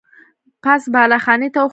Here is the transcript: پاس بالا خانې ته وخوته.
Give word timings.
پاس 0.63 0.83
بالا 0.93 1.17
خانې 1.25 1.49
ته 1.53 1.59
وخوته. 1.61 1.69